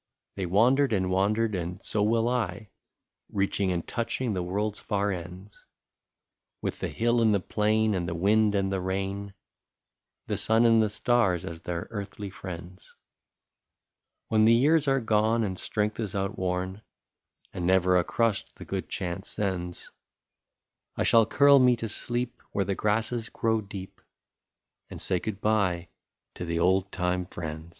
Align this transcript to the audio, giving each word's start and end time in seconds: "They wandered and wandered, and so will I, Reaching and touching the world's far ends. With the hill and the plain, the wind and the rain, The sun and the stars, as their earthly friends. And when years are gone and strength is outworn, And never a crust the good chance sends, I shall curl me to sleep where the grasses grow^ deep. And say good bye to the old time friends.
"They 0.37 0.47
wandered 0.47 0.93
and 0.93 1.11
wandered, 1.11 1.53
and 1.53 1.79
so 1.85 2.01
will 2.01 2.27
I, 2.27 2.71
Reaching 3.29 3.71
and 3.71 3.87
touching 3.87 4.33
the 4.33 4.41
world's 4.41 4.79
far 4.79 5.11
ends. 5.11 5.63
With 6.59 6.79
the 6.79 6.87
hill 6.87 7.21
and 7.21 7.35
the 7.35 7.39
plain, 7.39 8.07
the 8.07 8.15
wind 8.15 8.55
and 8.55 8.71
the 8.71 8.81
rain, 8.81 9.35
The 10.25 10.39
sun 10.39 10.65
and 10.65 10.81
the 10.81 10.89
stars, 10.89 11.45
as 11.45 11.59
their 11.59 11.87
earthly 11.91 12.31
friends. 12.31 12.95
And 14.31 14.43
when 14.43 14.47
years 14.47 14.87
are 14.87 14.99
gone 15.01 15.43
and 15.43 15.59
strength 15.59 15.99
is 15.99 16.15
outworn, 16.15 16.81
And 17.53 17.67
never 17.67 17.95
a 17.95 18.03
crust 18.03 18.55
the 18.55 18.65
good 18.65 18.89
chance 18.89 19.29
sends, 19.29 19.91
I 20.97 21.03
shall 21.03 21.27
curl 21.27 21.59
me 21.59 21.75
to 21.75 21.87
sleep 21.87 22.41
where 22.53 22.65
the 22.65 22.73
grasses 22.73 23.29
grow^ 23.29 23.69
deep. 23.69 24.01
And 24.89 24.99
say 24.99 25.19
good 25.19 25.41
bye 25.41 25.89
to 26.33 26.43
the 26.43 26.57
old 26.57 26.91
time 26.91 27.27
friends. 27.27 27.69